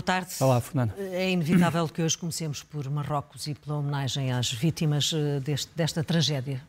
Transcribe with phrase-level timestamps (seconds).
[0.00, 0.34] boa tarde.
[0.40, 0.94] Olá, Fernando.
[0.98, 6.02] É inevitável que hoje comecemos por Marrocos e pela homenagem às vítimas eh, deste, desta
[6.02, 6.62] tragédia.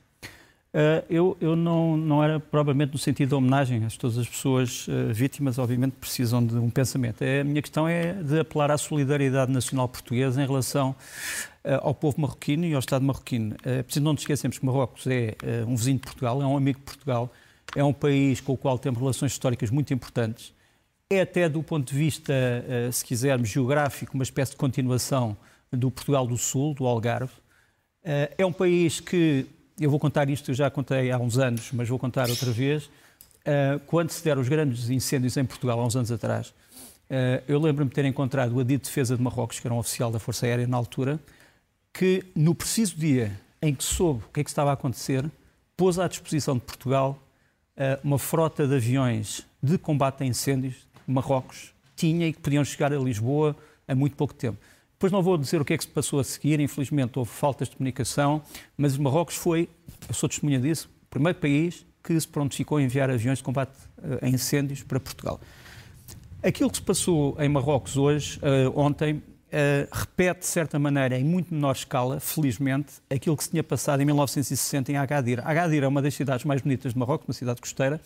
[0.73, 3.85] Uh, eu, eu não, não era propriamente no sentido da homenagem.
[3.85, 7.21] As, todas as pessoas uh, vítimas, obviamente, precisam de um pensamento.
[7.21, 10.91] É, a minha questão é de apelar à solidariedade nacional portuguesa em relação
[11.63, 13.55] uh, ao povo marroquino e ao Estado marroquino.
[13.55, 15.35] Uh, preciso não nos esquecermos que Marrocos é
[15.65, 17.31] um vizinho de Portugal, é um amigo de Portugal,
[17.75, 20.53] é um país com o qual temos relações históricas muito importantes
[21.11, 25.35] é até do ponto de vista, eh, se quisermos, geográfico, uma espécie de continuação
[25.69, 27.33] do Portugal do Sul, do Algarve.
[28.01, 29.45] Eh, é um país que,
[29.77, 32.89] eu vou contar isto, eu já contei há uns anos, mas vou contar outra vez.
[33.43, 36.53] Eh, quando se deram os grandes incêndios em Portugal, há uns anos atrás,
[37.45, 40.09] eu lembro-me de ter encontrado o Adito de Defesa de Marrocos, que era um oficial
[40.09, 41.19] da Força Aérea na altura,
[41.91, 45.29] que no preciso dia em que soube o que é que estava a acontecer,
[45.75, 47.21] pôs à disposição de Portugal
[48.01, 52.97] uma frota de aviões de combate a incêndios Marrocos tinha e que podiam chegar a
[52.97, 53.55] Lisboa
[53.87, 54.57] a muito pouco tempo.
[54.93, 57.67] Depois não vou dizer o que é que se passou a seguir, infelizmente houve faltas
[57.67, 58.41] de comunicação,
[58.77, 59.67] mas Marrocos foi,
[60.07, 63.73] eu sou testemunha disso, o primeiro país que se prontificou a enviar aviões de combate
[64.21, 65.39] a incêndios para Portugal.
[66.43, 69.21] Aquilo que se passou em Marrocos hoje, uh, ontem, uh,
[69.91, 74.05] repete, de certa maneira, em muito menor escala, felizmente, aquilo que se tinha passado em
[74.05, 75.47] 1960 em Agadir.
[75.47, 78.01] Agadir é uma das cidades mais bonitas de Marrocos, uma cidade costeira,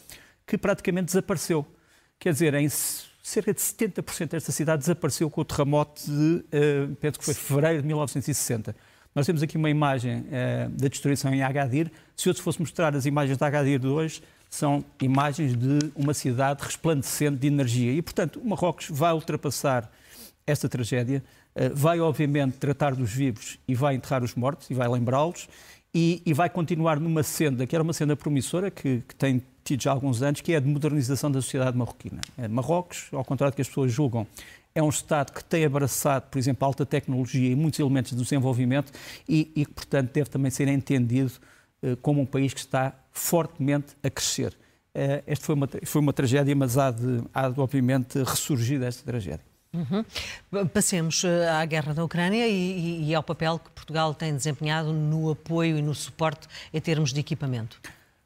[0.45, 1.65] que praticamente desapareceu.
[2.19, 7.17] Quer dizer, em cerca de 70% desta cidade desapareceu com o terremoto de, uh, penso
[7.19, 8.75] que foi fevereiro de 1960.
[9.15, 11.91] Nós temos aqui uma imagem uh, da destruição em Agadir.
[12.15, 16.13] Se eu te fosse mostrar as imagens de Agadir de hoje, são imagens de uma
[16.13, 17.91] cidade resplandecente de energia.
[17.93, 19.91] E, portanto, o Marrocos vai ultrapassar
[20.45, 21.23] esta tragédia,
[21.55, 25.49] uh, vai, obviamente, tratar dos vivos e vai enterrar os mortos e vai lembrá-los.
[25.97, 29.81] E, e, vai continuar numa senda, que era uma senda promissora, que, que tem tido
[29.81, 32.19] já alguns anos, que é a de modernização da sociedade marroquina.
[32.37, 34.27] É, Marrocos, ao contrário do que as pessoas julgam,
[34.75, 38.91] é um Estado que tem abraçado, por exemplo, alta tecnologia e muitos elementos de desenvolvimento
[39.27, 41.31] e, e que, portanto, deve também ser entendido
[41.81, 44.53] eh, como um país que está fortemente a crescer.
[44.93, 49.01] Eh, esta foi uma, foi uma tragédia, mas há de, há de, obviamente, ressurgir desta
[49.05, 49.54] tragédia.
[49.75, 50.67] Uhum.
[50.67, 55.31] Passemos eh, à guerra da Ucrânia e, e, ao papel que Portugal tem desempenhado no
[55.31, 57.79] apoio e no suporte em termos de equipamento.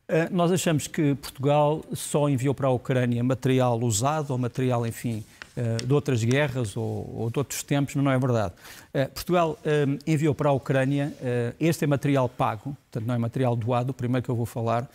[0.08, 5.24] Eh, nós achamos que Portugal só enviou para a Ucrânia material usado ou material, enfim,
[5.58, 8.54] eh, de outras guerras ou, de outros tempos, mas não é verdade.
[9.14, 9.58] Portugal
[10.06, 11.14] enviou para a Ucrânia,
[11.60, 14.90] este é material pago, portanto não é material doado, o primeiro que eu vou falar,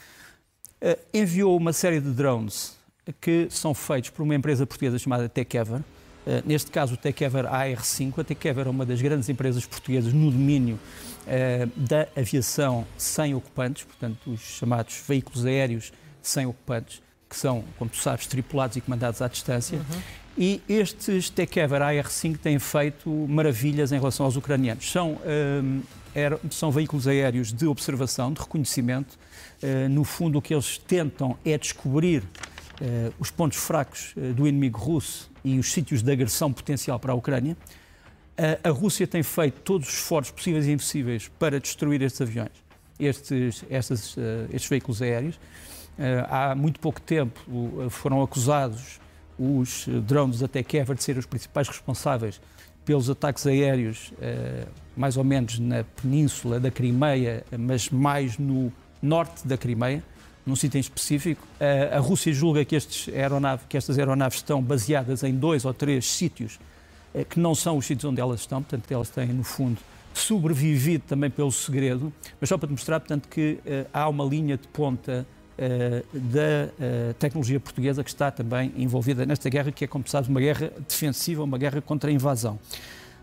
[1.13, 2.77] enviou uma série de drones
[3.21, 5.81] que são feitos por uma empresa portuguesa chamada Tekever,
[6.45, 8.21] neste caso o Tekever AR5.
[8.21, 10.79] A Tekever é uma das grandes empresas portuguesas no domínio
[11.27, 15.91] eh, da aviação sem ocupantes, portanto, os chamados veículos aéreos
[16.21, 19.79] sem ocupantes, que são, como tu sabes, tripulados e comandados à distância.
[19.79, 20.03] Uhum.
[20.37, 24.91] E estes Tekever AR-5 têm feito maravilhas em relação aos ucranianos.
[24.91, 29.19] São, eh, são veículos aéreos de observação, de reconhecimento.
[29.63, 34.47] Uh, no fundo, o que eles tentam é descobrir uh, os pontos fracos uh, do
[34.47, 37.57] inimigo russo e os sítios de agressão potencial para a Ucrânia.
[38.65, 42.51] A, Rússia tem feito todos os esforços possíveis e impossíveis para destruir estes aviões,
[42.99, 44.21] estes, estes, uh,
[44.53, 45.37] estes veículos aéreos.
[45.37, 48.99] Uh, há muito pouco tempo uh, foram acusados
[49.39, 52.41] os drones até Kiev de serem os principais responsáveis
[52.85, 54.13] pelos ataques aéreos,
[54.95, 58.71] mais ou menos na península da Crimeia, mas mais no
[59.03, 60.05] norte da Crimeia,
[60.47, 61.47] num sítio em específico.
[61.93, 62.77] a Rússia julga que,
[63.15, 66.59] aeronave, que estas aeronaves estão baseadas em dois ou três sítios
[67.15, 69.79] eh, que não são os sítios onde elas estão, portanto, elas têm, no fundo,
[70.13, 74.57] sobrevivido também pelo segredo, mas só para te mostrar, portanto, que uh, há uma linha
[74.57, 75.27] de ponta
[75.59, 80.41] uh, da tecnologia portuguesa que está também envolvida nesta guerra, que é, como sabes, uma
[80.41, 82.59] guerra defensiva, uma guerra contra a invasão.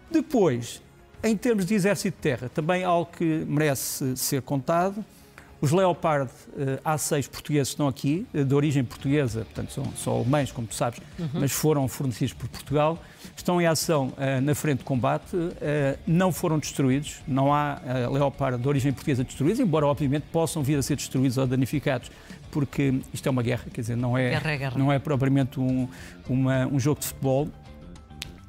[0.10, 0.82] Depois,
[1.24, 5.04] em termos de exército de terra, também algo que merece ser contado,
[5.62, 10.68] os Leopard uh, A6 portugueses estão aqui, de origem portuguesa, portanto são, são alemães, como
[10.68, 11.30] tu sabes, uhum.
[11.36, 13.00] mas foram fornecidos por Portugal
[13.38, 15.36] estão em ação uh, na frente de combate,
[16.06, 17.80] não foram destruídos, não há
[18.12, 22.12] Leopard de origem portuguesa destruídos, embora obviamente possam vir a ser destruídos ou danificados
[22.52, 24.78] porque isto é uma guerra, quer dizer, não é, guerra é guerra.
[24.78, 25.88] Não é propriamente um,
[26.28, 27.48] uma, um jogo de futebol.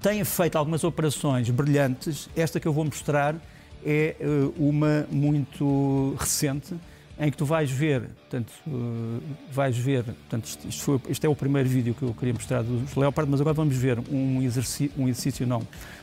[0.03, 2.29] Tem feito algumas operações brilhantes.
[2.37, 3.37] Esta que eu vou mostrar
[3.85, 4.17] é
[4.59, 6.75] uma muito recente,
[7.19, 11.37] em que tu vais ver, portanto, uh, vais ver, portanto, isto, foi, isto, é o
[11.37, 15.09] primeiro vídeo que eu queria mostrar dos Leopard, mas agora vamos ver um exercício, um
[15.09, 15.63] exercício não,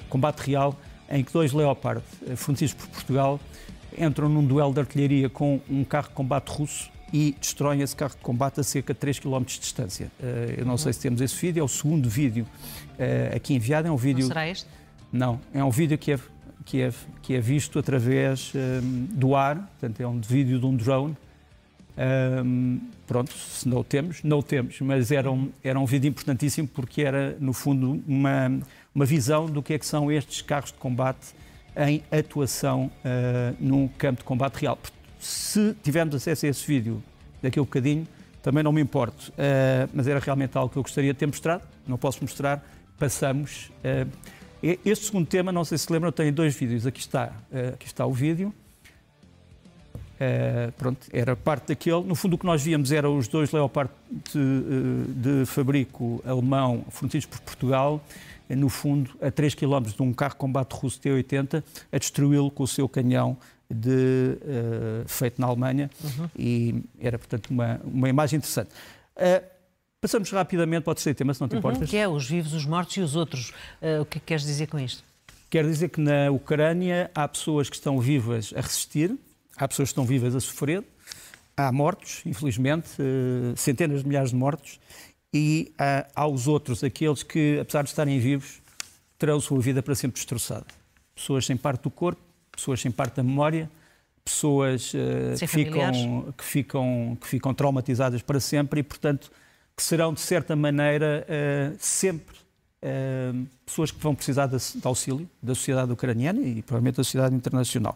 [0.10, 0.78] combate real,
[1.10, 3.40] em que dois Leopard, uh, fornecidos por Portugal,
[3.98, 8.14] entram num duelo de artilharia com um carro de combate russo e destroem esse carro
[8.16, 10.12] de combate a cerca de 3 km de distância.
[10.56, 12.46] Eu não sei se temos esse vídeo, é o segundo vídeo
[13.36, 14.22] aqui enviado, é um vídeo...
[14.22, 14.68] Não será este?
[15.12, 16.20] Não, é um vídeo que é
[16.70, 16.92] que é,
[17.24, 21.18] que é visto através um, do ar, portanto é um vídeo de um drone.
[22.46, 26.08] Um, pronto, se não o temos, não o temos, mas era um, era um vídeo
[26.08, 28.62] importantíssimo porque era, no fundo, uma,
[28.94, 31.34] uma visão do que é que são estes carros de combate
[31.76, 34.78] em atuação uh, num campo de combate real.
[35.20, 37.02] Se tivermos acesso a esse vídeo
[37.42, 38.08] daqui a um bocadinho,
[38.44, 41.64] também não me importo, uh, mas era realmente algo que eu gostaria de ter mostrado,
[41.88, 42.64] não posso mostrar,
[43.00, 43.72] passamos.
[43.84, 44.08] Uh,
[44.62, 46.86] este segundo tema, não sei se lembram, tem dois vídeos.
[46.86, 48.54] Aqui está, eh, aqui está o vídeo.
[50.20, 52.04] Uh, pronto, era parte daquele.
[52.04, 56.84] No fundo, o que nós víamos eram os dois Leopard de, eh, de fabrico alemão
[56.90, 58.04] fornecidos por Portugal,
[58.50, 62.64] no fundo, a 3 km de um carro de combate russo T-80, a destruí-lo com
[62.64, 63.38] o seu canhão
[63.70, 65.90] de, uh, feito na Alemanha.
[66.04, 66.30] Uhum.
[66.38, 68.72] E era, portanto, uma, uma imagem interessante.
[69.16, 69.59] Uh,
[70.02, 71.90] Passamos rapidamente para o terceiro tema, se não te uhum, importas.
[71.90, 73.50] Que é os vivos, os mortos e os outros.
[73.82, 75.04] Uh, o que é que queres dizer com isto?
[75.50, 79.18] Quero dizer que na Ucrânia há pessoas que estão vivas a resistir,
[79.58, 80.86] há pessoas que estão vivas a sofrer,
[81.58, 84.80] há mortos, infelizmente, uh, centenas de milhares de mortos,
[85.34, 88.62] e há, há os outros, aqueles que, apesar de estarem vivos,
[89.18, 90.66] terão sua vida para sempre destroçada.
[91.14, 92.22] Pessoas sem parte do corpo,
[92.54, 93.70] pessoas sem parte da memória,
[94.24, 99.30] pessoas uh, que, ficam, que, ficam, que ficam traumatizadas para sempre e, portanto,
[99.80, 102.36] que serão, de certa maneira, uh, sempre
[102.84, 107.96] uh, pessoas que vão precisar de, auxílio da sociedade ucraniana e provavelmente da sociedade internacional.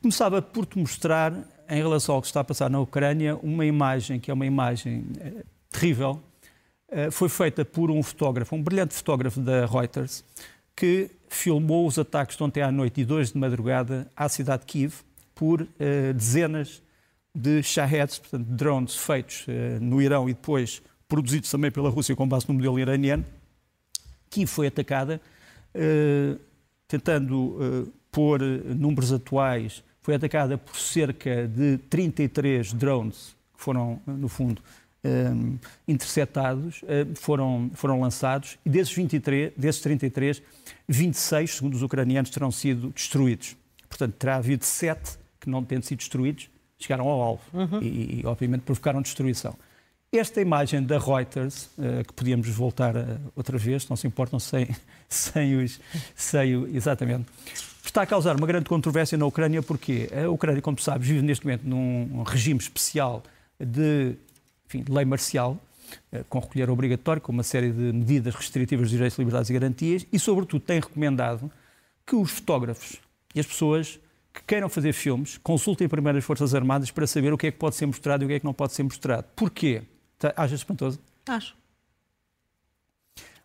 [0.00, 1.34] Começava por te mostrar,
[1.68, 5.00] em relação ao que está a passar na Ucrânia, uma imagem que é uma imagem
[5.00, 6.22] uh, terrível.
[7.10, 10.22] foi feita por um fotógrafo, um brilhante fotógrafo da Reuters,
[10.76, 14.66] que filmou os ataques de ontem à noite e dois de madrugada à cidade de
[14.66, 14.94] Kiev
[15.34, 15.66] por
[16.14, 16.80] dezenas
[17.34, 19.46] de Shaheds, portanto, drones feitos
[19.80, 20.82] no Irão e depois
[21.12, 23.22] produzidos também pela Rússia com base no modelo iraniano,
[24.30, 25.20] que foi atacada,
[25.74, 26.40] uh,
[26.88, 34.26] tentando uh, pôr números atuais, foi atacada por cerca de 33 drones que foram, no
[34.26, 34.62] fundo,
[35.04, 36.80] um, interceptados,
[37.16, 40.42] foram, foram lançados, e desses, 23, desses 33,
[40.88, 43.54] 26, segundo os ucranianos, terão sido destruídos.
[43.86, 46.48] Portanto, terá havido sete que, não tendo sido destruídos,
[46.78, 47.82] chegaram ao alvo uhum.
[47.82, 49.54] e, e, obviamente, provocaram destruição.
[50.14, 54.68] Esta imagem da Reuters, uh, que podíamos voltar uh, outra vez, não se importam sem,
[55.08, 55.80] sem os.
[56.14, 57.24] Sem o, exatamente.
[57.82, 61.46] Está a causar uma grande controvérsia na Ucrânia, porque a Ucrânia, como sabes, vive neste
[61.46, 63.22] momento num regime especial
[63.58, 64.14] de,
[64.66, 65.58] enfim, lei marcial,
[66.12, 70.06] uh, com recolher obrigatório, com uma série de medidas restritivas de direitos, liberdades e garantias,
[70.12, 71.50] e, sobretudo, tem recomendado
[72.04, 73.00] que os fotógrafos
[73.34, 73.98] e as pessoas
[74.30, 77.56] que queiram fazer filmes consultem primeiro as Forças Armadas para saber o que é que
[77.56, 79.24] pode ser mostrado e o que é que não pode ser mostrado.
[79.34, 79.82] Porquê?
[80.22, 81.00] Tá, achas espantoso?
[81.26, 81.56] Acho.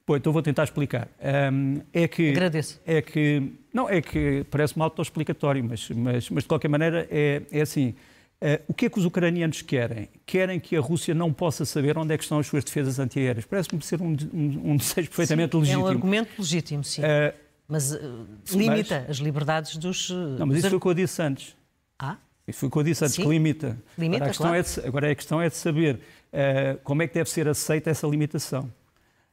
[0.06, 1.08] Bom, então vou tentar explicar.
[1.52, 2.80] Um, é que, Agradeço.
[2.86, 7.62] É que, não, é que parece-me autoexplicatório, mas, mas, mas de qualquer maneira é, é
[7.62, 7.96] assim.
[8.40, 10.08] Uh, o que é que os ucranianos querem?
[10.24, 13.44] Querem que a Rússia não possa saber onde é que estão as suas defesas antiaéreas.
[13.46, 15.82] Parece-me ser um, um, um desejo perfeitamente sim, legítimo.
[15.82, 17.02] É um argumento legítimo, sim.
[17.02, 17.34] Uh,
[17.68, 20.12] mas uh, limita mas, as liberdades dos.
[20.12, 21.56] Não, mas isso foi o que eu disse antes.
[21.98, 22.18] Ah?
[22.48, 23.24] Isso foi o que eu disse antes, sim.
[23.24, 23.78] que limita.
[23.98, 24.56] Limita, agora, a claro.
[24.56, 27.90] é de, agora a questão é de saber uh, como é que deve ser aceita
[27.90, 28.72] essa limitação.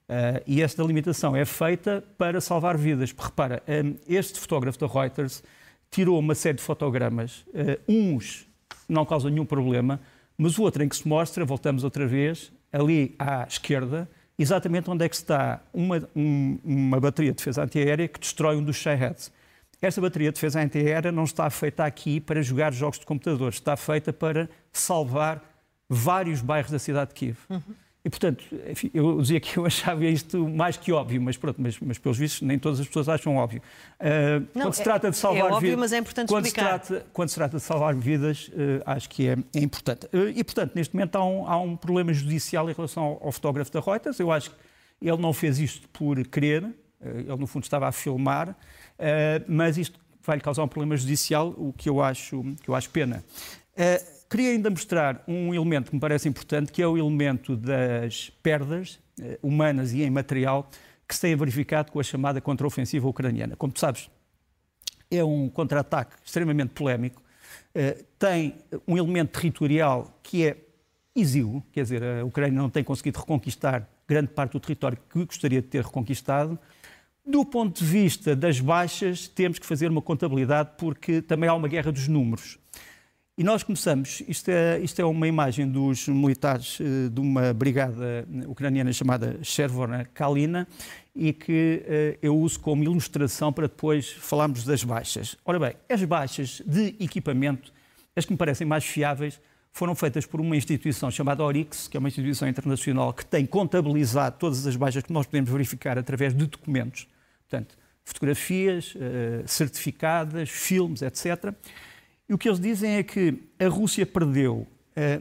[0.08, 3.14] Uh, e esta limitação é feita para salvar vidas.
[3.16, 5.42] Repara, um, eh, este fotógrafo da Reuters
[5.90, 8.46] tirou uma série de fotogramas, uh, uns
[8.88, 10.00] não causam nenhum problema,
[10.36, 15.04] mas o outro em que se mostra, voltamos outra vez, ali à esquerda, exatamente onde
[15.04, 19.32] é que está uma, um, uma bateria de defesa antiaérea que destrói um dos Shaheds.
[19.84, 23.76] Esta bateria de defesa antiaérea não está feita aqui para jogar jogos de computador, está
[23.76, 25.44] feita para salvar
[25.86, 27.36] vários bairros da cidade de Kiev.
[27.50, 27.60] Uhum.
[28.02, 31.78] E, portanto, enfim, eu dizia que eu achava isto mais que óbvio, mas pronto, mas,
[31.80, 33.60] mas pelos vistos nem todas as pessoas acham óbvio.
[34.00, 36.80] Uh, não, quando se trata de salvar é óbvio, vidas, mas é importante quando explicar.
[36.82, 40.06] Se trata, quando se trata de salvar vidas, uh, acho que é, é importante.
[40.06, 43.32] Uh, e, portanto, neste momento há um, há um problema judicial em relação ao, ao,
[43.32, 44.18] fotógrafo da Reuters.
[44.18, 44.56] Eu acho que
[45.02, 46.64] ele não fez isto por querer,
[47.04, 48.56] ele no fundo estava a filmar,
[49.48, 52.90] mas isto vai lhe causar um problema judicial, o que eu acho, que eu acho
[52.90, 53.24] pena.
[53.72, 58.30] Uh, queria ainda mostrar um elemento que me parece importante, que é o elemento das
[58.42, 60.70] perdas uh, humanas e em material
[61.06, 63.54] que se tem verificado com a chamada contraofensiva ucraniana.
[63.56, 64.08] Como tu sabes,
[65.10, 67.22] é um contra-ataque extremamente polémico,
[68.18, 68.54] tem
[68.86, 70.56] um elemento territorial que é
[71.14, 75.60] exíguo, quer dizer, a Ucrânia não tem conseguido reconquistar grande parte do território que gostaria
[75.60, 76.58] de ter reconquistado.
[77.26, 81.66] Do ponto de vista das baixas, temos que fazer uma contabilidade porque também há uma
[81.66, 82.58] guerra dos números.
[83.36, 88.28] E nós começamos, isto é, isto é uma imagem dos militares eh, de uma brigada
[88.46, 90.68] ucraniana chamada Chervona Kalina
[91.16, 95.36] e que uh, eu uso como ilustração para depois falarmos das baixas.
[95.44, 97.72] Ora bem, as baixas de equipamento,
[98.14, 99.40] as que me parecem mais fiáveis,
[99.72, 104.36] foram feitas por uma instituição chamada Orix, que é uma instituição internacional que tem contabilizado
[104.38, 107.08] todas as baixas que nós podemos verificar através de documentos,
[107.54, 111.54] portanto, fotografias uh, certificadas, filmes, etc.
[112.28, 114.68] E o que eles dizem é que a Rússia perdeu, uh,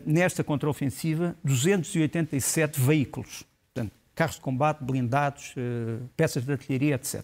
[0.05, 7.23] nesta contraofensiva, 287 veículos, portanto, carros de combate, blindados, uh, peças de artilharia, etc.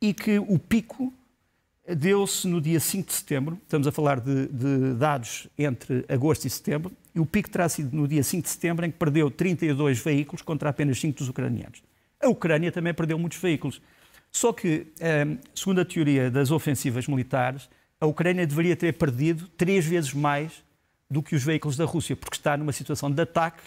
[0.00, 1.12] E que o pico
[1.96, 6.50] deu-se no dia 5 de setembro, estamos a falar de, de, dados entre agosto e
[6.50, 9.98] setembro, e o pico terá sido no dia 5 de setembro, em que perdeu 32
[9.98, 11.82] veículos contra apenas 5 dos ucranianos.
[12.20, 13.80] A Ucrânia também perdeu muitos veículos.
[14.30, 17.68] Só que, ehm, segundo a teoria das ofensivas militares,
[18.00, 20.62] a Ucrânia deveria ter perdido três vezes mais
[21.10, 23.62] do que os veículos da Rússia, porque está numa situação de ataque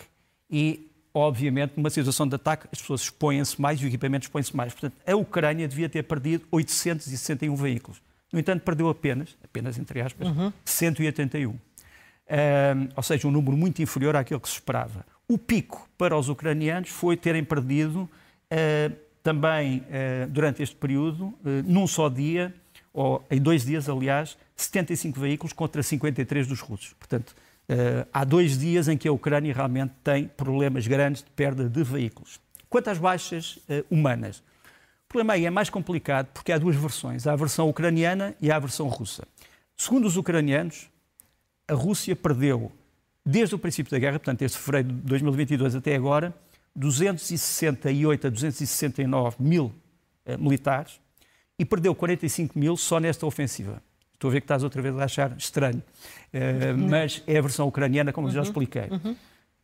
[0.50, 4.74] e, obviamente, numa situação de ataque as pessoas expõem-se mais e o equipamento expõe-se mais.
[4.74, 8.02] Portanto, a Ucrânia devia ter perdido 861 veículos.
[8.32, 10.54] No entanto, perdeu apenas, apenas entre aspas, uhum.
[10.64, 11.56] 181.
[12.96, 15.06] ou seja, um número muito inferior àquele que se esperava.
[15.28, 21.38] O pico para os ucranianos foi terem perdido uh, também uh, durante este período, uh,
[21.66, 22.54] num só dia,
[22.94, 26.94] ou em dois dias, aliás, 75 veículos contra 53 dos russos.
[26.94, 27.34] Portanto,
[28.12, 32.38] há dois dias em que a Ucrânia realmente tem problemas grandes de perda de veículos.
[32.70, 33.58] Quanto às baixas
[33.90, 37.26] humanas, o problema aí é mais complicado porque há duas versões.
[37.26, 39.26] Há a versão ucraniana e há a versão russa.
[39.78, 40.90] Segundo os ucranianos,
[41.68, 42.72] a Rússia perdeu,
[43.26, 46.34] desde o princípio da guerra, portanto, desde fevereiro de 2022 até agora,
[46.76, 49.74] 268 a 269 mil
[50.26, 51.00] eh, militares
[51.58, 53.82] e perdeu 45 mil só nesta ofensiva.
[54.14, 55.82] Estou a ver que estás outra vez a achar estranho,
[56.32, 58.34] eh, mas é a versão ucraniana, como uhum.
[58.34, 58.88] já expliquei.
[58.90, 59.16] Uhum.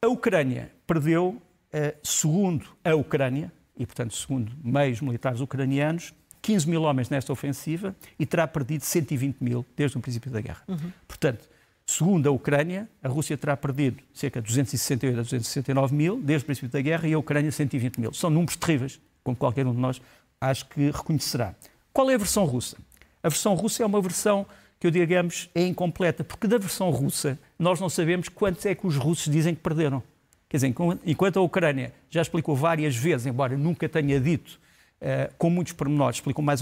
[0.01, 6.83] A Ucrânia perdeu, eh, segundo a Ucrânia, e, portanto, segundo meios militares ucranianos, 15 mil
[6.83, 10.63] homens nesta ofensiva e terá perdido 120 mil desde o princípio da guerra.
[10.67, 10.91] Uhum.
[11.07, 11.47] Portanto,
[11.87, 16.45] segundo a Ucrânia, a Rússia terá perdido cerca de 268 a 269 mil desde o
[16.45, 18.13] princípio da guerra e a Ucrânia 120 mil.
[18.13, 20.01] São números terríveis, como qualquer um de nós
[20.39, 21.55] acho que reconhecerá.
[21.93, 22.77] Qual é a versão russa?
[23.23, 24.45] A versão russa é uma versão
[24.79, 28.85] que eu digamos é incompleta, porque da versão russa nós não sabemos quantos é que
[28.85, 30.03] os russos dizem que perderam.
[30.49, 30.75] Quer dizer,
[31.05, 34.59] enquanto a Ucrânia já explicou várias vezes, embora nunca tenha dito,
[35.01, 36.61] uh, com muitos pormenores, explicou mais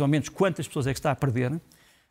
[0.00, 1.52] ou menos quantas pessoas é que está a perder,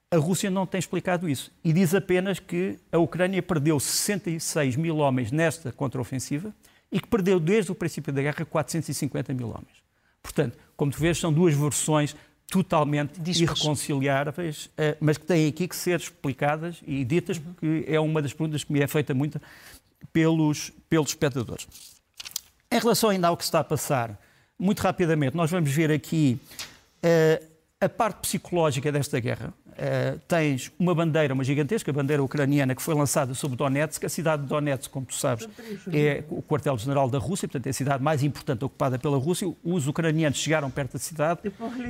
[0.09, 1.51] a Rússia não tem explicado isso.
[1.63, 6.53] E diz apenas que a Ucrânia perdeu 66 mil homens nesta contraofensiva
[6.91, 9.83] e que perdeu desde o princípio da guerra 450 mil homens.
[10.23, 12.15] Portanto, como tu vês, são duas versões
[12.49, 18.21] totalmente irreconciliáveis, eh, mas que têm aqui que ser explicadas e ditas, porque é uma
[18.21, 19.41] das perguntas que me é feita muito
[20.13, 21.67] pelos, pelos espectadores.
[22.71, 24.17] Em relação ainda ao que está a passar,
[24.57, 26.39] muito rapidamente, nós vamos ver aqui
[27.03, 27.45] uh,
[27.81, 29.53] a parte psicológica desta guerra.
[29.77, 34.05] Uh, tens uma bandeira, uma gigantesca bandeira ucraniana que foi lançada sobre Donetsk.
[34.05, 35.47] A cidade de Donetsk, como tu sabes,
[35.93, 39.47] é o quartel-general da Rússia, portanto é a cidade mais importante ocupada pela Rússia.
[39.63, 41.41] Os ucranianos chegaram perto da cidade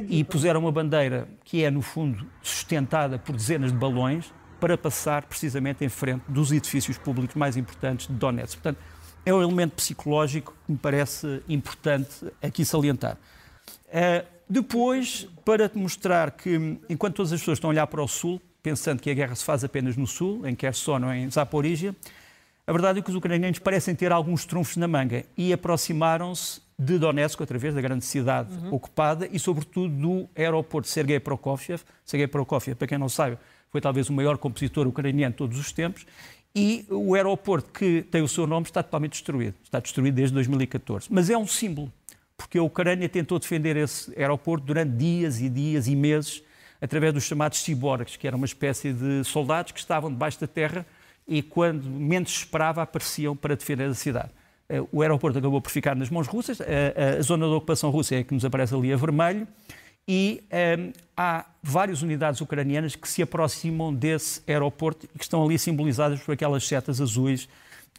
[0.10, 5.24] e puseram uma bandeira que é, no fundo, sustentada por dezenas de balões para passar
[5.24, 8.56] precisamente em frente dos edifícios públicos mais importantes de Donetsk.
[8.62, 8.84] Portanto,
[9.26, 12.10] é um elemento psicológico que me parece importante
[12.42, 13.18] aqui salientar.
[13.88, 18.08] Uh, depois, para te mostrar que, enquanto todas as pessoas estão a olhar para o
[18.08, 21.96] Sul, pensando que a guerra se faz apenas no Sul, em Kherson ou em Zaporizhia,
[22.66, 27.00] a verdade é que os ucranianos parecem ter alguns trunfos na manga e aproximaram-se de
[27.00, 28.74] Donetsk, através da grande cidade uhum.
[28.74, 31.82] ocupada, e sobretudo do aeroporto Sergei Prokofiev.
[32.06, 33.38] Sergei Prokofiev, para quem não sabe,
[33.72, 36.06] foi talvez o maior compositor ucraniano de todos os tempos,
[36.54, 39.56] e o aeroporto que tem o seu nome está totalmente destruído.
[39.64, 41.08] Está destruído desde 2014.
[41.10, 41.92] Mas é um símbolo,
[42.38, 46.44] porque a Ucrânia tentou defender esse aeroporto durante dias e dias e meses,
[46.80, 50.86] através dos chamados ciborgues, que eram uma espécie de soldados que estavam debaixo da terra
[51.28, 54.30] e, quando menos esperava, apareciam para defender a cidade.
[54.70, 57.90] Eh, o aeroporto acabou por ficar nas mãos russas, a, a, a zona de ocupação
[57.90, 59.48] russa é que nos aparece ali a vermelho,
[60.08, 60.42] e
[60.80, 66.22] um, há várias unidades ucranianas que se aproximam desse aeroporto e que estão ali simbolizadas
[66.22, 67.50] por aquelas setas azuis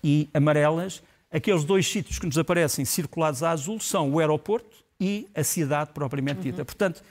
[0.02, 1.02] e amarelas.
[1.30, 5.90] Aqueles dois sítios que nos aparecem circulados a azul são o aeroporto e a cidade
[5.92, 6.60] propriamente dita.
[6.60, 6.64] Uhum.
[6.64, 7.02] Portanto,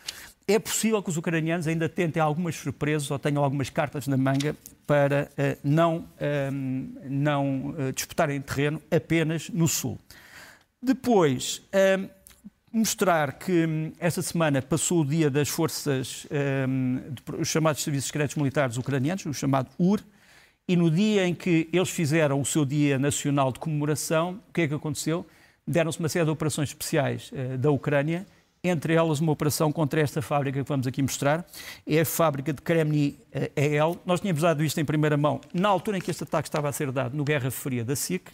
[0.47, 4.55] é possível que os ucranianos ainda tentem algumas surpresas ou tenham algumas cartas na manga
[4.86, 10.00] para uh, não, uh, não uh, disputarem terreno apenas no sul.
[10.81, 11.62] Depois,
[12.71, 16.27] mostrar que hum, esta semana passou o dia das forças,
[16.69, 20.00] um, de, os chamados Serviços Secretos Militares Ucranianos, o chamado UR,
[20.67, 24.62] e no dia em que eles fizeram o seu Dia Nacional de Comemoração, o que
[24.62, 25.25] é que aconteceu?
[25.65, 28.27] Deram-se uma série de operações especiais uh, da Ucrânia,
[28.62, 31.45] entre elas uma operação contra esta fábrica que vamos aqui mostrar,
[31.86, 33.97] é a fábrica de Kremny uh, EL.
[34.05, 36.71] Nós tínhamos dado isto em primeira mão na altura em que este ataque estava a
[36.74, 38.29] ser dado no Guerra Fria da SIC.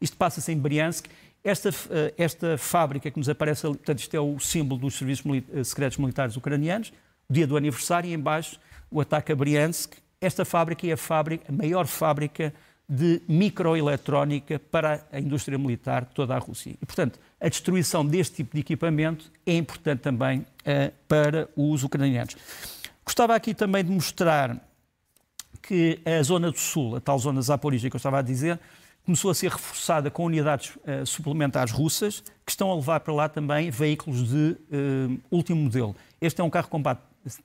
[0.00, 1.06] Isto passa-se em Briansk
[1.42, 1.72] esta, uh,
[2.16, 5.24] esta fábrica que nos aparece ali, portanto, isto é o símbolo dos serviços
[5.64, 6.92] secretos militares ucranianos,
[7.28, 11.52] dia do aniversário, e embaixo o ataque a Briansk, esta fábrica é a, fábrica, a
[11.52, 12.54] maior fábrica
[12.88, 16.76] de microeletrónica para a indústria militar de toda a Rússia.
[16.80, 22.36] E, portanto, a destruição deste tipo de equipamento é importante também uh, para os ucranianos.
[23.04, 24.60] Gostava aqui também de mostrar
[25.60, 28.60] que a zona do sul, a tal zona zaporígea que eu estava a dizer,
[29.04, 33.28] começou a ser reforçada com unidades uh, suplementares russas que estão a levar para lá
[33.28, 35.96] também veículos de uh, último modelo.
[36.20, 37.00] Este é um carro combate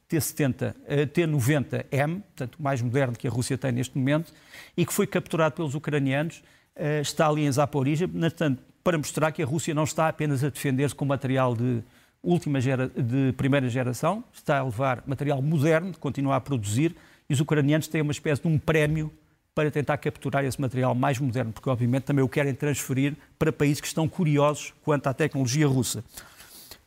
[0.08, 0.74] T-70,
[1.14, 4.34] T-90M, portanto, mais moderno que a Rússia tem neste momento,
[4.76, 6.44] e que foi capturado pelos ucranianos,
[6.76, 10.50] eh, está ali em Zaporizhia, portanto, para mostrar que a Rússia não está apenas a
[10.50, 11.84] defender-se com material de
[12.24, 16.96] última gera, de primeira geração, está a levar material moderno, continuar a produzir,
[17.30, 19.12] e os ucranianos têm uma espécie de um prémio
[19.54, 23.82] para tentar capturar esse material mais moderno, porque obviamente também o querem transferir para países
[23.82, 26.04] que estão curiosos quanto à tecnologia russa.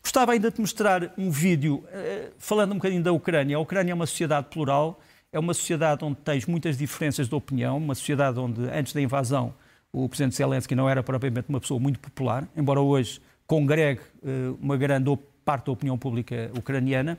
[0.03, 3.57] Gostava ainda de mostrar um vídeo uh, falando um bocadinho da Ucrânia.
[3.57, 5.01] A Ucrânia é uma sociedade plural,
[5.33, 9.55] é uma sociedade onde tens muitas diferenças de opinião, uma sociedade onde, antes da invasão,
[9.93, 14.77] o presidente Zelensky não era propriamente uma pessoa muito popular, embora hoje congregue uh, uma
[14.77, 17.19] grande parte da opinião pública ucraniana.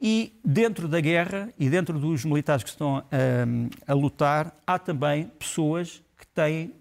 [0.00, 3.02] E dentro da guerra e dentro dos militares que estão uh,
[3.86, 6.72] a lutar, há também pessoas que têm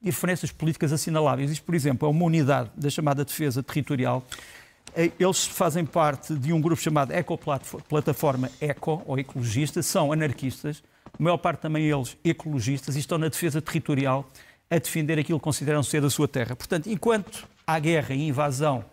[0.00, 1.50] diferenças políticas assinaláveis.
[1.50, 4.55] Isto, por exemplo, é uma unidade da chamada defesa territorial eh,
[4.96, 11.36] eles fazem parte de um grupo chamado Ecoplataforma Eco, ou ecologistas, são anarquistas, a maior
[11.36, 14.26] parte também eles ecologistas, e estão na defesa territorial
[14.70, 16.56] a defender aquilo que consideram ser a sua terra.
[16.56, 18.84] Portanto, enquanto há guerra e invasão,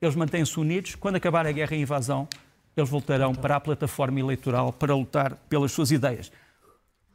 [0.00, 0.94] eles mantêm-se unidos.
[0.94, 2.28] Quando acabar a guerra e invasão,
[2.76, 6.32] eles voltarão para a plataforma eleitoral para lutar pelas suas ideias.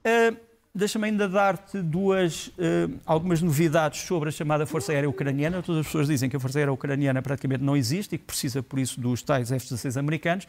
[0.05, 0.37] Uh,
[0.77, 5.63] Deixa-me ainda dar-te duas, uh, algumas novidades sobre a chamada Força Aérea Ucraniana.
[5.63, 8.61] Todas as pessoas dizem que a Força Aérea Ucraniana praticamente não existe e que precisa,
[8.61, 10.45] por isso, dos tais F-16 americanos.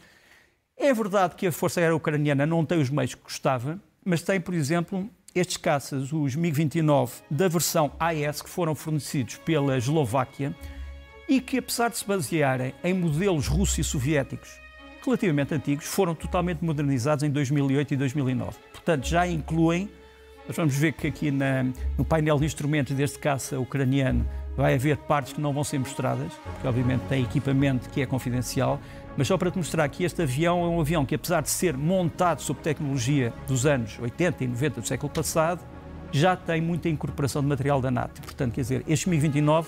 [0.75, 4.41] É verdade que a Força Aérea Ucraniana não tem os meios que gostava, mas tem,
[4.41, 10.53] por exemplo, estes caças, os MiG-29 da versão AS, que foram fornecidos pela Eslováquia
[11.29, 14.59] e que, apesar de se basearem em modelos russos e soviéticos
[15.05, 18.57] relativamente antigos, foram totalmente modernizados em 2008 e 2009.
[18.73, 19.89] Portanto, já incluem
[20.47, 21.65] nós vamos ver que aqui na,
[21.97, 26.33] no painel de instrumentos deste caça ucraniano vai haver partes que não vão ser mostradas,
[26.33, 28.79] porque obviamente tem equipamento que é confidencial,
[29.15, 31.77] mas só para te mostrar que este avião é um avião que, apesar de ser
[31.77, 35.61] montado sob tecnologia dos anos 80 e 90 do século passado,
[36.11, 38.21] já tem muita incorporação de material da NATO.
[38.21, 39.65] Portanto, quer dizer, estes MiG-29,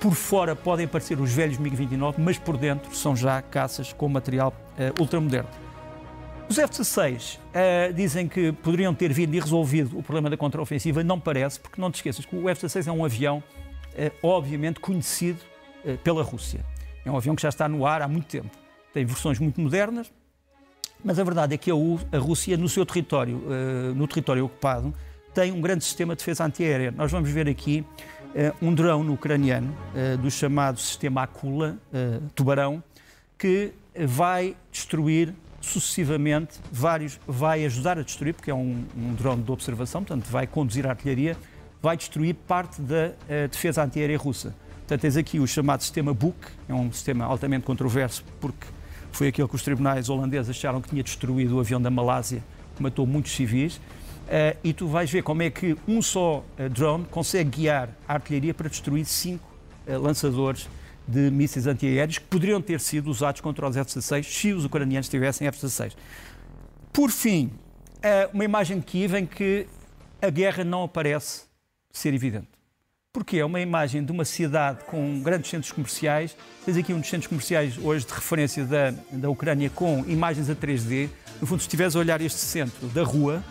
[0.00, 4.54] por fora podem parecer os velhos MiG-29, mas por dentro são já caças com material
[4.78, 5.50] uh, ultramoderno.
[6.50, 11.04] Os F-16 uh, dizem que poderiam ter vindo e resolvido o problema da contraofensiva.
[11.04, 15.38] Não parece, porque não te esqueças que o F-16 é um avião, uh, obviamente, conhecido
[15.84, 16.66] uh, pela Rússia.
[17.04, 18.50] É um avião que já está no ar há muito tempo.
[18.92, 20.12] Tem versões muito modernas,
[21.04, 23.40] mas a verdade é que a, a Rússia, no seu território,
[23.94, 24.92] no território ocupado,
[25.32, 26.90] tem um grande sistema de defesa antiaérea.
[26.90, 27.86] Nós vamos ver aqui
[28.60, 29.72] um drone ucraniano
[30.20, 31.78] do chamado sistema Akula,
[32.34, 32.82] tubarão,
[33.38, 39.52] que vai destruir sucessivamente vários, vai ajudar a destruir, porque é um, um drone de
[39.52, 41.36] observação, portanto vai conduzir a artilharia,
[41.82, 44.54] vai destruir parte da uh, defesa antiaérea russa.
[44.78, 46.36] Portanto, tens aqui o chamado sistema Buk,
[46.68, 48.66] é um sistema altamente controverso, porque
[49.12, 52.42] foi aquele que os tribunais holandeses acharam que tinha destruído o avião da Malásia,
[52.76, 53.76] que matou muitos civis.
[53.76, 58.14] Uh, e tu vais ver como é que um só uh, drone consegue guiar a
[58.14, 59.48] artilharia para destruir cinco
[59.86, 60.68] lançadores
[61.06, 65.46] de mísseis antiaéreos que poderiam ter sido usados contra os F-16 se os ucranianos tivessem
[65.46, 65.94] F-16.
[66.92, 67.50] Por fim,
[68.32, 69.66] uma imagem de Kiev em que
[70.22, 71.42] a guerra não aparece
[71.92, 72.48] ser evidente.
[73.12, 76.36] porque é uma imagem de uma cidade com grandes centros comerciais.
[76.64, 80.54] Tens aqui um dos centros comerciais hoje de referência da, da Ucrânia com imagens a
[80.54, 81.08] 3D.
[81.40, 83.42] No fundo, se estiveres a olhar este centro da rua,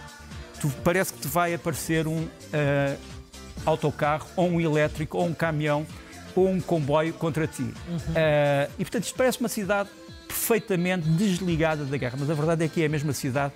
[0.62, 2.98] tu, parece que te vai aparecer um uh,
[3.66, 5.86] autocarro, ou um elétrico, ou um caminhão,
[6.36, 7.64] ou um comboio contra ti.
[7.64, 7.98] Uhum.
[7.98, 9.90] Uh, e portanto, isto parece uma cidade
[10.28, 13.54] perfeitamente desligada da guerra, mas a verdade é que é a mesma cidade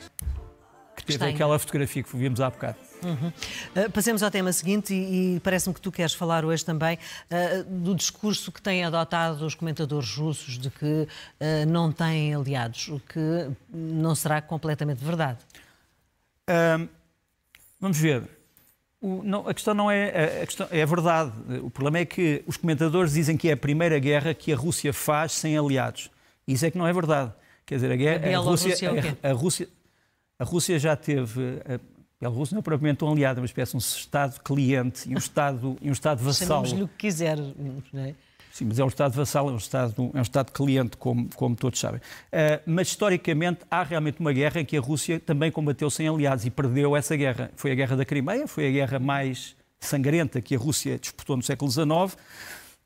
[0.95, 2.77] que teve aquela fotografia que vimos há bocado.
[3.03, 3.27] Uhum.
[3.75, 7.63] Uh, passemos ao tema seguinte e, e parece-me que tu queres falar hoje também uh,
[7.63, 11.07] do discurso que têm adotado os comentadores russos de que uh,
[11.67, 15.39] não têm aliados, o que não será completamente verdade.
[17.79, 18.42] vamos ver.
[19.03, 21.31] O, não, a questão não é a questão é verdade.
[21.61, 24.93] O problema é que os comentadores dizem que é a primeira guerra que a Rússia
[24.93, 26.09] faz sem aliados.
[26.47, 27.31] Isso é que não é verdade.
[27.65, 28.75] Quer dizer, a, guerra, a, a Rússia,
[29.21, 29.67] a, a Rússia
[30.39, 31.61] a Rússia já teve.
[31.65, 31.79] A
[32.19, 35.17] Bielorrússia não é propriamente um aliado, é uma espécie de um Estado cliente e um
[35.17, 36.47] Estado, e um estado vassal.
[36.47, 38.15] Chamamos-lhe o que quiser, não é?
[38.53, 41.55] Sim, mas é um Estado vassal, é um Estado, é um estado cliente, como, como
[41.55, 41.99] todos sabem.
[41.99, 46.45] Uh, mas, historicamente, há realmente uma guerra em que a Rússia também combateu sem aliados
[46.45, 47.49] e perdeu essa guerra.
[47.55, 51.41] Foi a Guerra da Crimeia, foi a guerra mais sangrenta que a Rússia disputou no
[51.41, 52.15] século XIX.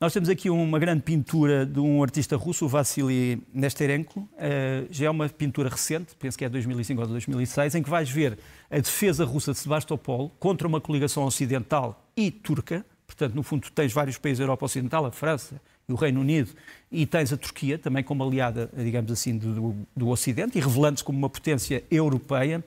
[0.00, 4.20] Nós temos aqui uma grande pintura de um artista russo, o Vassili Nesterenko.
[4.20, 7.90] Uh, já é uma pintura recente, penso que é de 2005 ou 2006, em que
[7.90, 8.38] vais ver
[8.70, 12.86] a defesa russa de Sebastopol contra uma coligação ocidental e turca.
[13.08, 16.50] Portanto, no fundo, tens vários países da Europa Ocidental, a França e o Reino Unido,
[16.92, 21.18] e tens a Turquia, também como aliada, digamos assim, do, do Ocidente, e revelando-se como
[21.18, 22.62] uma potência europeia.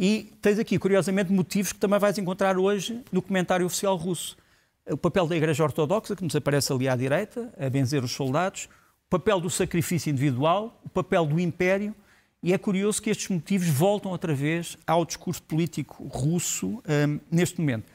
[0.00, 4.36] E tens aqui, curiosamente, motivos que também vais encontrar hoje no comentário oficial russo
[4.90, 8.68] o papel da Igreja Ortodoxa, que nos aparece ali à direita, a benzer os soldados,
[9.06, 11.94] o papel do sacrifício individual, o papel do império,
[12.42, 17.58] e é curioso que estes motivos voltam outra vez ao discurso político russo um, neste
[17.60, 17.93] momento.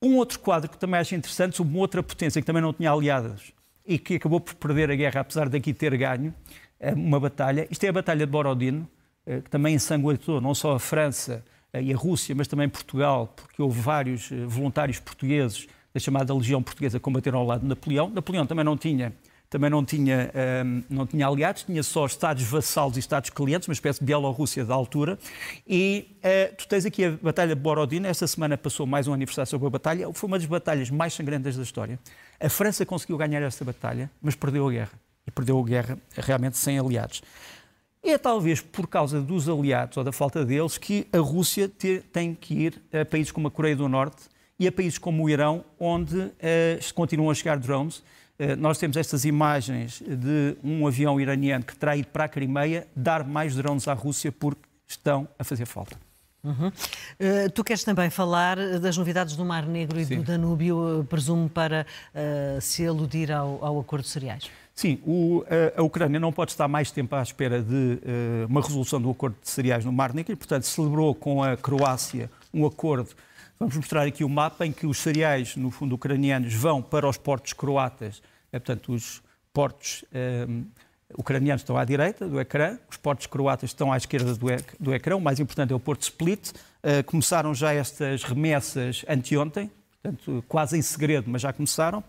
[0.00, 2.90] Um outro quadro que também acho interessante, sobre uma outra potência que também não tinha
[2.92, 3.52] aliadas
[3.84, 6.32] e que acabou por perder a guerra, apesar daqui ter ganho
[6.80, 7.66] hum, uma batalha.
[7.70, 8.88] Isto é a Batalha de Borodino,
[9.26, 13.32] hum, que também ensanguentou não só a França hum, e a Rússia, mas também Portugal,
[13.34, 18.08] porque houve vários voluntários portugueses da chamada Legião Portuguesa combateram ao lado de Napoleão.
[18.08, 19.12] Napoleão também não tinha
[19.50, 20.30] também não tinha,
[20.64, 24.64] um, não tinha aliados, tinha só Estados vassalos e Estados clientes, uma espécie de Bielorrússia
[24.64, 25.18] da altura.
[25.66, 29.48] E uh, tu tens aqui a Batalha de Borodino, esta semana passou mais um aniversário
[29.48, 31.98] sobre a batalha, foi uma das batalhas mais sangrentas da história.
[32.38, 34.92] A França conseguiu ganhar esta batalha, mas perdeu a guerra.
[35.26, 37.22] E perdeu a guerra realmente sem aliados.
[38.02, 42.34] É talvez por causa dos aliados ou da falta deles que a Rússia ter, tem
[42.34, 44.22] que ir a países como a Coreia do Norte
[44.58, 48.02] e a países como o Irão, onde uh, continuam a chegar drones.
[48.38, 52.86] Uh, nós temos estas imagens de um avião iraniano que terá ido para a Crimeia
[52.94, 55.96] dar mais drones à Rússia porque estão a fazer falta.
[56.42, 56.68] Uhum.
[56.68, 60.16] Uh, tu queres também falar das novidades do Mar Negro e Sim.
[60.16, 64.48] do Danúbio, presumo para uh, se aludir ao, ao, acordo de cereais.
[64.74, 65.44] Sim, o,
[65.76, 69.10] a, a, Ucrânia não pode estar mais tempo à espera de uh, uma resolução do
[69.10, 73.10] acordo de cereais no Mar Negro e, portanto, celebrou com a Croácia um acordo
[73.58, 77.16] Vamos mostrar aqui o mapa em que os cereais, no fundo, ucranianos, vão para os
[77.16, 78.22] portos croatas.
[78.52, 79.20] É, portanto, os
[79.52, 80.04] portos
[80.48, 80.64] um,
[81.16, 84.94] ucranianos estão à direita do ecrã, os portos croatas estão à esquerda do, ec do
[84.94, 85.16] ecrã.
[85.16, 86.50] O mais importante é o Porto Split.
[86.50, 89.68] Uh, começaram já estas remessas anteontem,
[90.00, 92.04] portanto, quase em segredo, mas já começaram.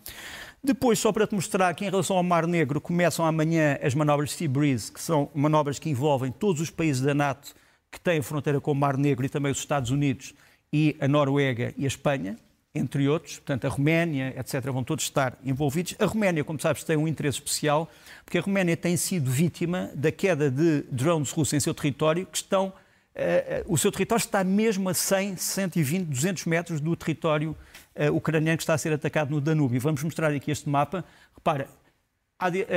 [0.64, 4.34] Depois, só para te mostrar que em relação ao Mar Negro, começam amanhã as manobras
[4.34, 7.56] Sea Breeze, que são manobras que envolvem todos os países da NATO
[7.90, 10.36] que têm fronteira com o Mar Negro e também os Estados Unidos
[10.72, 12.38] e a Noruega e a Espanha,
[12.74, 15.96] entre outros, portanto a Roménia, etc., vão todos estar envolvidos.
[16.00, 17.90] A Roménia, como sabes, tem um interesse especial,
[18.24, 22.38] porque a Roménia tem sido vítima da queda de drones russos em seu território, que
[22.38, 22.74] estão, uh,
[23.74, 27.56] o seu território está mesmo a 100, 120, 200 metros do território
[27.96, 29.82] uh, ucraniano que está a ser atacado no Danúbio.
[29.82, 31.04] Vamos mostrar aqui este mapa.
[31.36, 31.68] Repara,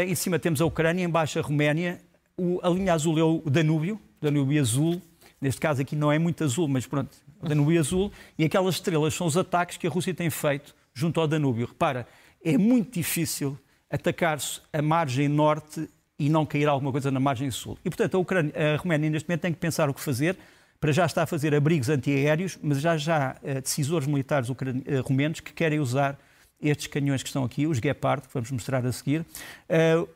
[0.06, 2.00] em cima temos a Ucrânia, embaixo a Roménia,
[2.36, 5.00] o, a linha azul é o Danúbio, Danúbio azul,
[5.40, 9.12] neste caso aqui não é muito azul, mas pronto, o Danúbio Azul, e aquelas estrelas
[9.14, 11.66] são os ataques que a Rússia tem feito junto ao Danúbio.
[11.66, 12.06] Repara,
[12.44, 13.58] é muito difícil
[13.90, 17.76] atacar-se a margem norte e não cair alguma coisa na margem sul.
[17.84, 20.36] E, portanto, a, Ucrânia, a Roménia, neste momento, tem que pensar o que fazer.
[20.80, 24.54] Para já está a fazer abrigos antiaéreos, mas já já uh, decisores militares uh,
[25.04, 26.18] romenos que querem usar
[26.60, 29.20] estes canhões que estão aqui, os Gepard, que vamos mostrar a seguir.
[29.20, 30.08] Uh,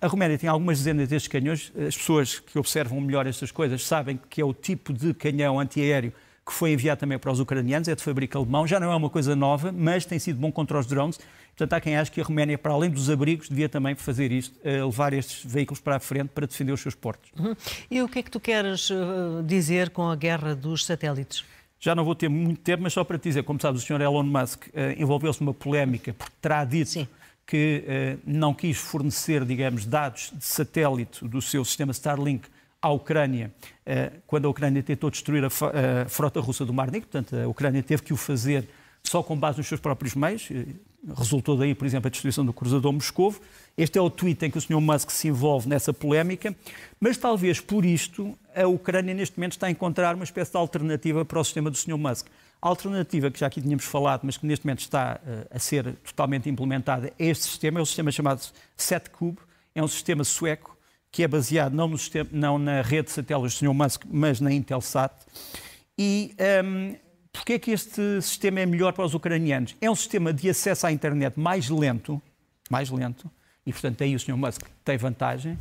[0.00, 1.72] a Roménia tem algumas dezenas destes canhões.
[1.86, 6.12] As pessoas que observam melhor estas coisas sabem que é o tipo de canhão antiaéreo
[6.50, 9.08] que foi enviado também para os ucranianos, é de fabrico alemão, já não é uma
[9.08, 11.18] coisa nova, mas tem sido bom contra os drones.
[11.56, 14.58] Portanto, há quem ache que a Roménia, para além dos abrigos, devia também fazer isto,
[14.64, 17.30] eh, levar estes veículos para a frente para defender os seus portos.
[17.38, 17.54] Uhum.
[17.88, 21.44] E o que é que tu queres uh, dizer com a guerra dos satélites?
[21.78, 24.00] Já não vou ter muito tempo, mas só para te dizer, como sabes, o Sr.
[24.00, 27.08] Elon Musk uh, envolveu-se numa polémica porque terá dito Sim.
[27.46, 32.48] que não quis fornecer, digamos, dados de satélite do seu sistema Starlink
[32.82, 33.52] à Ucrânia,
[33.86, 37.08] uh, quando a Ucrânia tentou destruir a, a frota russa do Mar Negro.
[37.08, 38.68] Portanto, a Ucrânia teve que o fazer
[39.02, 40.48] só com base nos seus próprios meios.
[41.16, 43.40] Resultou daí, por exemplo, a destruição do cruzador Moscovo.
[43.76, 44.80] Este é o tweet em que o Sr.
[44.80, 46.54] Musk se envolve nessa polémica,
[47.00, 51.24] mas talvez por isto a Ucrânia neste momento está a encontrar uma espécie de alternativa
[51.24, 51.96] para o sistema do Sr.
[51.96, 52.26] Musk.
[52.60, 55.18] A alternativa que já aqui tínhamos falado, mas que neste momento está
[55.50, 59.38] a ser totalmente implementada, é este sistema, é o sistema chamado SetCube,
[59.74, 60.76] é um sistema sueco
[61.12, 63.74] que é baseado não, no sistema, não na rede de satélites do Sr.
[63.74, 65.12] Musk, mas na Intelsat.
[65.98, 66.96] E um,
[67.32, 69.76] porquê é que este sistema é melhor para os ucranianos?
[69.80, 72.20] É um sistema de acesso à internet mais lento,
[72.70, 73.30] mais lento,
[73.66, 74.36] e portanto aí o Sr.
[74.36, 75.58] Musk tem vantagem,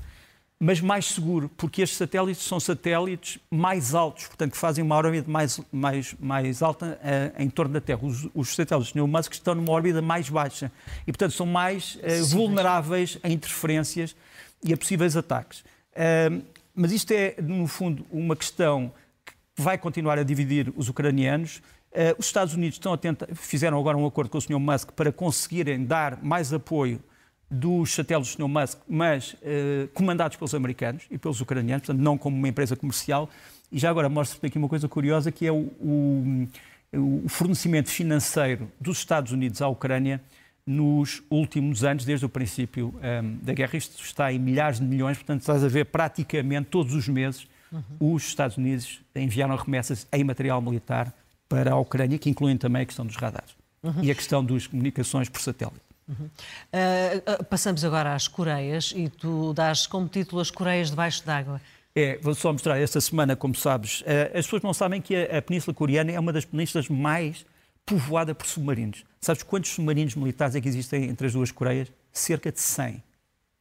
[0.61, 5.29] mas mais seguro, porque estes satélites são satélites mais altos, portanto que fazem uma órbita
[5.31, 8.01] mais, mais, mais alta uh, em torno da Terra.
[8.03, 9.07] Os, os satélites do Sr.
[9.07, 10.69] Musk estão numa órbita mais baixa
[11.07, 14.15] e portanto são mais uh, vulneráveis a interferências
[14.63, 15.59] e a possíveis ataques.
[15.59, 16.41] Uh,
[16.73, 18.91] mas isto é, no fundo, uma questão
[19.25, 21.57] que vai continuar a dividir os ucranianos.
[21.91, 22.97] Uh, os Estados Unidos estão
[23.33, 24.59] fizeram agora um acordo com o Sr.
[24.59, 27.01] Musk para conseguirem dar mais apoio
[27.49, 28.47] dos satélites do Sr.
[28.47, 33.29] Musk, mas uh, comandados pelos americanos e pelos ucranianos, portanto, não como uma empresa comercial.
[33.71, 36.47] E já agora mostro-te aqui uma coisa curiosa, que é o, o,
[36.93, 40.21] o, fornecimento financeiro dos Estados Unidos à Ucrânia
[40.69, 43.75] nos últimos anos, desde o princípio um, ehm, da guerra.
[43.75, 48.13] Isto está em milhares de milhões, portanto, estás a ver praticamente todos os meses uhum.
[48.13, 51.11] os Estados Unidos enviaram remessas em material militar
[51.47, 53.49] para a Ucrânia, que incluem também a questão dos radares
[53.81, 54.03] uhum.
[54.03, 55.81] e a questão das comunicações por satélite.
[56.07, 56.25] Uhum.
[56.25, 61.59] Uh, passamos agora às Coreias e tu dás como título as Coreias debaixo d'água.
[61.95, 65.39] É, vou só mostrar esta semana, como sabes, uh, as pessoas não sabem que a,
[65.39, 67.43] a Península Coreana é uma das penínsulas mais
[67.89, 69.03] povoada por submarinos.
[69.19, 71.91] Sabes quantos submarinos militares é que existem entre as duas Coreias?
[72.13, 73.03] Cerca de 100.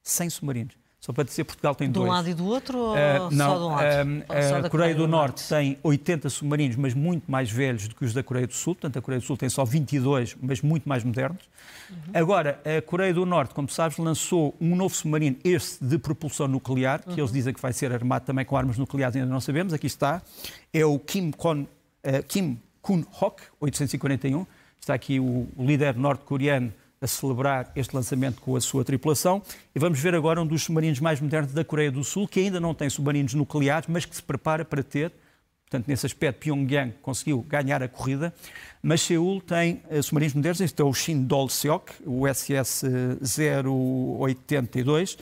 [0.02, 0.74] 100 submarinos.
[1.00, 2.04] Só para dizer, Portugal tem dois.
[2.04, 4.08] De um lado e do outro ou uh, não, só de um lado?
[4.08, 7.86] Uh, a Coreia, Coreia do, do Norte, Norte tem 80 submarinos, mas muito mais velhos
[7.86, 8.74] do que os da Coreia do Sul.
[8.74, 11.42] Portanto, a Coreia do Sul tem só 22, mas muito mais modernos.
[11.88, 11.96] Uhum.
[12.12, 17.00] Agora, a Coreia do Norte, como sabes, lançou um novo submarino, este de propulsão nuclear,
[17.02, 17.18] que uhum.
[17.18, 19.72] eles dizem que vai ser armado também com armas nucleares, ainda não sabemos.
[19.72, 20.20] Aqui está.
[20.72, 21.66] É o Kim, Kon, uh,
[22.26, 24.46] Kim Kun-hok, 841.
[24.80, 29.42] Está aqui o, o líder norte-coreano a celebrar este lançamento com a sua tripulação.
[29.74, 32.58] E vamos ver agora um dos submarinos mais modernos da Coreia do Sul, que ainda
[32.58, 35.12] não tem submarinos nucleares, mas que se prepara para ter.
[35.66, 38.32] Portanto, nesse aspecto, Pyongyang conseguiu ganhar a corrida,
[38.82, 40.62] mas Seul tem uh, submarinos modernos.
[40.62, 45.18] Este é o Shin Dol-seok, o SS-082,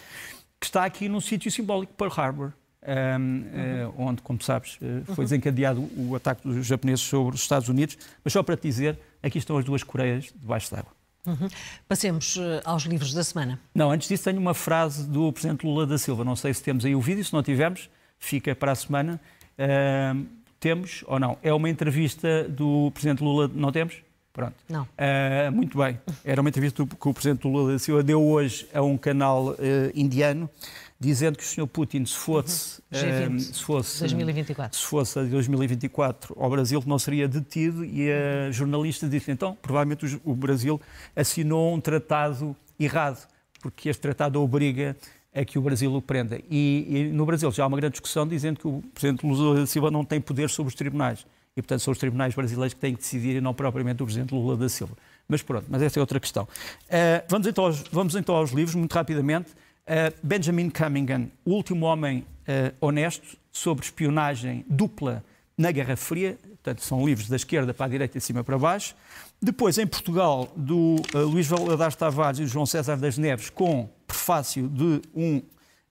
[0.61, 2.53] que está aqui num sítio simbólico, Pearl Harbor,
[2.87, 3.89] um, uhum.
[3.89, 5.25] uh, onde, como sabes, uh, foi uhum.
[5.25, 7.99] desencadeado o ataque dos japoneses sobre os Estados Unidos.
[8.23, 10.97] Mas só para te dizer, aqui estão as duas Coreias debaixo d'água.
[11.27, 11.49] Uhum.
[11.89, 13.59] Passemos uh, aos livros da semana.
[13.75, 16.25] Não, antes disso tenho uma frase do Presidente Lula da Silva.
[16.25, 19.21] Não sei se temos aí o vídeo, se não tivermos, fica para a semana.
[19.59, 20.25] Uh,
[20.61, 21.37] temos ou não?
[21.43, 23.97] É uma entrevista do Presidente Lula, não temos?
[24.33, 24.55] Pronto.
[24.69, 24.83] Não.
[24.83, 25.99] Uh, muito bem.
[26.25, 29.57] Era uma entrevista que o Presidente Lula da Silva deu hoje a um canal
[29.95, 30.49] indiano
[30.99, 31.67] dizendo que o Sr.
[31.67, 33.35] Putin, se fosse, uhum.
[33.35, 34.79] um, se fosse 2024.
[34.79, 40.21] se fosse a 2024 ao Brasil, não seria detido e a jornalista disse então, provavelmente
[40.25, 40.81] o Brasil
[41.15, 43.27] assinou um tratado errado,
[43.61, 44.97] porque este tratado obriga
[45.35, 46.41] a que o Brasil o prenda.
[46.51, 49.67] E, e no Brasil já há uma grande discussão dizendo que o Presidente Lula da
[49.67, 51.27] Silva não tem poder sobre os tribunais.
[51.55, 54.35] E, portanto, são os tribunais brasileiros que têm que decidir e não propriamente o Presidente
[54.35, 54.95] Lula da Silva.
[55.29, 56.45] Mas pronto, mas essa é outra questão.
[56.45, 59.51] Uh, vamos, então aos, vamos então aos livros, muito rapidamente.
[59.89, 65.25] Uh, Benjamin Cunningham, o último homem uh, honesto sobre espionagem dupla
[65.57, 68.59] na Guerra Fria, portanto são livros da esquerda para a direita e de cima para
[68.59, 68.97] baixo.
[69.41, 73.89] Depois, em Portugal, do uh, Luís Valadares Tavares e do João César das Neves, com
[74.09, 75.41] prefácio de um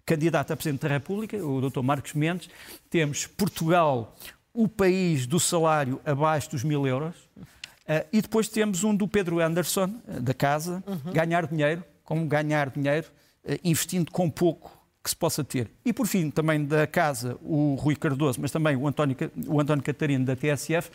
[0.05, 1.81] candidato a Presidente da República, o Dr.
[1.81, 2.49] Marcos Mendes.
[2.89, 4.13] Temos Portugal,
[4.53, 7.15] o país do salário abaixo dos mil euros.
[7.37, 11.13] Uh, e depois temos um do Pedro Anderson, da Casa, uhum.
[11.13, 13.14] Ganhar Dinheiro, como ganhar dinheiro eh,
[13.63, 15.69] investindo com pouco que se possa ter.
[15.85, 19.83] E, por fim, também da casa, o Rui Cardoso, mas também o António, o António
[19.83, 20.89] Catarino, da TSF.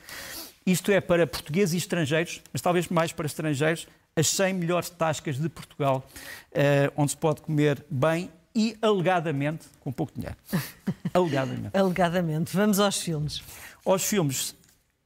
[0.67, 3.87] Isto é para portugueses e estrangeiros, mas talvez mais para estrangeiros,
[4.17, 6.05] as 100 melhores tascas de Portugal,
[6.51, 10.37] uh, onde se pode comer bem e alegadamente com pouco dinheiro.
[11.15, 11.77] alegadamente.
[11.77, 12.57] alegadamente.
[12.57, 13.43] Vamos aos filmes.
[13.85, 14.55] Aos filmes.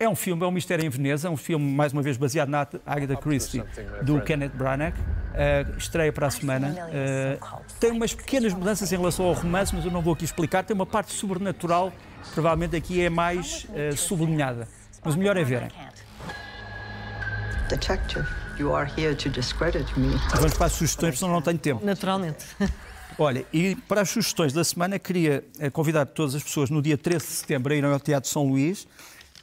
[0.04, 2.66] É um filme, é um Mistério em Veneza, um filme, mais uma vez, baseado na
[2.84, 3.64] Agatha Christie,
[4.02, 4.92] do Kenneth Branagh.
[4.92, 6.68] Uh, estreia para a semana.
[6.68, 10.62] Uh, tem umas pequenas mudanças em relação ao romance, mas eu não vou aqui explicar.
[10.62, 11.90] Tem uma parte sobrenatural,
[12.34, 14.68] provavelmente aqui é mais uh, sublinhada.
[15.02, 15.70] Mas o melhor é verem.
[17.70, 18.26] Detective,
[18.58, 20.10] you are here to discredit me.
[20.34, 21.82] Vamos para as sugestões, senão não tenho tempo.
[21.82, 22.44] Naturalmente.
[23.16, 27.24] Olha, e para as sugestões da semana, queria convidar todas as pessoas no dia 13
[27.24, 28.86] de setembro a irem ao Teatro São Luís.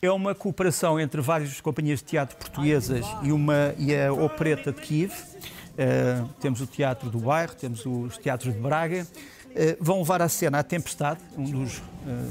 [0.03, 4.81] É uma cooperação entre várias companhias de teatro portuguesas e, uma, e a Opereta de
[4.81, 5.11] Kiev.
[5.11, 9.05] Uh, temos o Teatro do Bairro, temos os teatros de Braga.
[9.45, 11.83] Uh, vão levar à cena A Tempestade, um dos, uh,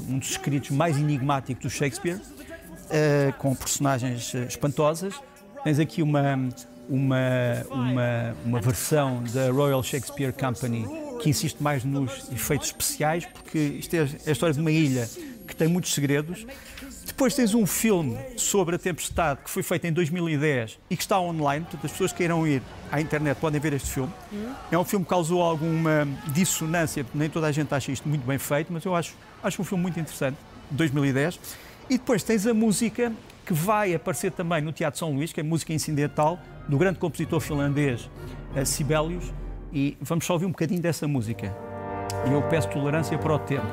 [0.09, 2.19] um dos escritos mais enigmáticos do Shakespeare,
[3.37, 5.13] com personagens espantosas.
[5.63, 6.49] Tens aqui uma,
[6.89, 7.17] uma,
[7.69, 10.85] uma, uma versão da Royal Shakespeare Company
[11.21, 15.07] que insiste mais nos efeitos especiais, porque isto é a história de uma ilha
[15.47, 16.45] que tem muitos segredos.
[17.11, 21.19] Depois tens um filme sobre a tempestade que foi feito em 2010 e que está
[21.19, 24.11] online, portanto as pessoas que queiram ir à internet podem ver este filme.
[24.71, 28.37] É um filme que causou alguma dissonância, nem toda a gente acha isto muito bem
[28.37, 30.37] feito, mas eu acho, acho um filme muito interessante,
[30.71, 31.37] de 2010.
[31.89, 33.11] E depois tens a música
[33.45, 37.41] que vai aparecer também no Teatro São Luís, que é música incidental, do grande compositor
[37.41, 38.09] finlandês
[38.55, 39.33] eh, Sibelius,
[39.73, 41.53] e vamos só ouvir um bocadinho dessa música.
[42.25, 43.67] E eu peço tolerância para o tempo.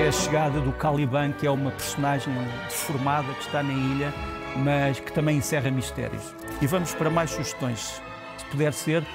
[0.00, 2.32] É a chegada do Caliban, que é uma personagem
[2.64, 4.14] deformada que está na ilha,
[4.56, 6.34] mas que também encerra mistérios.
[6.62, 8.00] E vamos para mais sugestões,
[8.38, 9.06] se puder ser.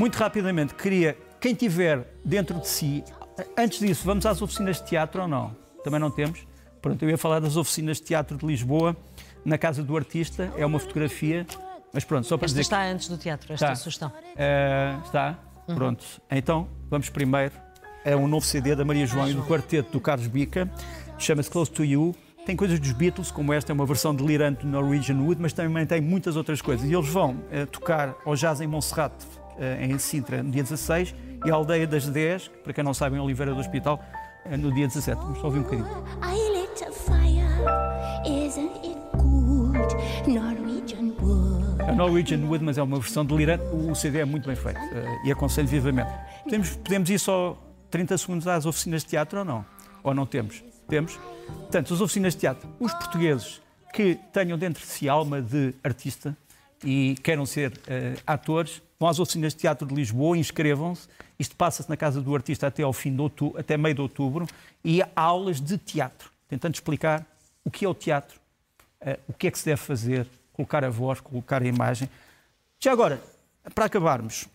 [0.00, 3.04] Muito rapidamente, queria, quem tiver dentro de si,
[3.58, 5.54] antes disso, vamos às oficinas de teatro ou não?
[5.84, 6.46] Também não temos?
[6.80, 8.96] Pronto, eu ia falar das oficinas de teatro de Lisboa,
[9.44, 11.46] na Casa do Artista, é uma fotografia
[11.92, 12.60] mas pronto, só para esta dizer.
[12.62, 13.74] está antes do teatro, esta está.
[13.76, 14.08] sugestão.
[14.08, 15.38] Uh, está?
[15.68, 15.74] Uhum.
[15.74, 16.04] Pronto.
[16.30, 17.65] Então, vamos primeiro
[18.06, 20.70] a um novo CD da Maria João e do quarteto do Carlos Bica,
[21.18, 22.14] chama-se Close to You.
[22.46, 25.84] Tem coisas dos Beatles, como esta, é uma versão delirante do Norwegian Wood, mas também
[25.84, 26.88] tem muitas outras coisas.
[26.88, 29.12] E eles vão uh, tocar ao Jazz em Montserrat,
[29.58, 31.12] uh, em Sintra, no dia 16,
[31.44, 34.00] e a Aldeia das 10, para quem não sabe, em Oliveira do Hospital,
[34.56, 35.20] no dia 17.
[35.20, 35.88] Vamos só ouvir um bocadinho.
[36.22, 37.44] I lit a fire,
[38.24, 40.32] isn't it good?
[40.32, 41.82] Norwegian Wood.
[41.82, 43.64] A Norwegian Wood, mas é uma versão delirante.
[43.64, 46.10] O CD é muito bem feito uh, e aconselho vivamente.
[46.44, 49.64] Podemos, podemos ir só 30 segundos às oficinas de teatro ou não?
[50.02, 50.62] Ou não temos?
[50.88, 51.18] Temos.
[51.46, 53.60] Portanto, as oficinas de teatro, os portugueses
[53.92, 56.36] que tenham dentro de si alma de artista
[56.84, 61.08] e queiram ser uh, atores, vão às oficinas de teatro de Lisboa, inscrevam-se.
[61.38, 64.46] Isto passa-se na casa do artista até ao fim de outubro, até meio de outubro,
[64.84, 67.24] e há aulas de teatro, tentando explicar
[67.64, 68.38] o que é o teatro,
[69.00, 72.08] uh, o que é que se deve fazer, colocar a voz, colocar a imagem.
[72.78, 73.20] Já agora,
[73.74, 74.46] para acabarmos,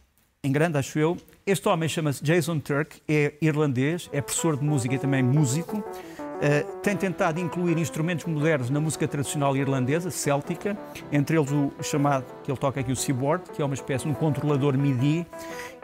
[0.44, 4.96] em grande, acho eu, este homem chama-se Jason Turk, é irlandês, é professor de música
[4.96, 5.78] e também músico.
[5.78, 10.76] Uh, tem tentado incluir instrumentos modernos na música tradicional irlandesa, céltica,
[11.12, 14.12] entre eles o chamado, que ele toca aqui, o seaboard, que é uma espécie de
[14.12, 15.26] um controlador MIDI,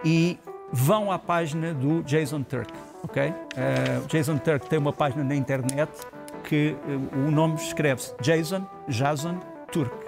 [0.03, 0.39] e
[0.71, 3.29] vão à página do Jason Turk, ok?
[3.29, 5.91] Uh, Jason Turk tem uma página na internet
[6.43, 9.39] que uh, o nome escreve-se Jason, Jason
[9.71, 10.07] Turk.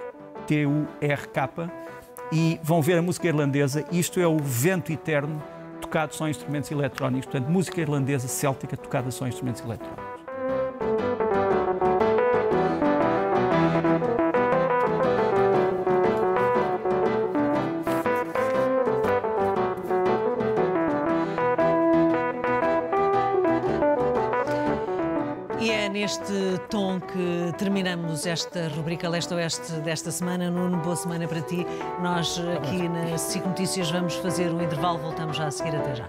[0.50, 1.70] T-U-R-K,
[2.32, 3.84] e vão ver a música irlandesa.
[3.90, 5.42] Isto é o vento eterno
[5.80, 7.26] tocado só em instrumentos eletrónicos.
[7.26, 9.99] Portanto, música irlandesa céltica tocada só em instrumentos eletrónicos.
[28.20, 30.50] Terminamos esta rubrica Leste-Oeste desta semana.
[30.50, 31.66] Nuno, boa semana para ti.
[32.02, 36.06] Nós aqui na SIC Notícias vamos fazer um intervalo, voltamos já a seguir até já.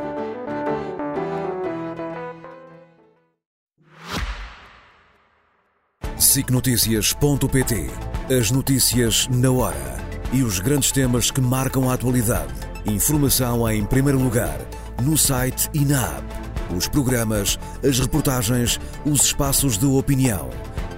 [6.17, 7.89] SICNotícias.pt
[8.37, 9.97] As notícias na hora
[10.31, 12.53] e os grandes temas que marcam a atualidade.
[12.85, 14.59] Informação em primeiro lugar,
[15.01, 16.41] no site e na app
[16.75, 20.49] os programas, as reportagens, os espaços de opinião.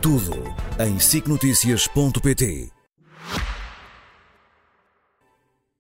[0.01, 2.82] Tudo em sicnoticias.pt.